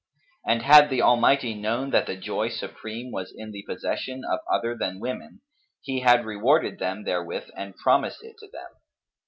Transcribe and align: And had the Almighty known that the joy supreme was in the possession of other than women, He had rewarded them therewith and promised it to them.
And 0.47 0.63
had 0.63 0.89
the 0.89 1.03
Almighty 1.03 1.53
known 1.53 1.91
that 1.91 2.07
the 2.07 2.15
joy 2.17 2.49
supreme 2.49 3.11
was 3.11 3.31
in 3.37 3.51
the 3.51 3.61
possession 3.67 4.23
of 4.27 4.39
other 4.51 4.75
than 4.75 4.99
women, 4.99 5.41
He 5.83 5.99
had 5.99 6.25
rewarded 6.25 6.79
them 6.79 7.03
therewith 7.03 7.51
and 7.55 7.77
promised 7.77 8.23
it 8.23 8.39
to 8.39 8.47
them. 8.47 8.71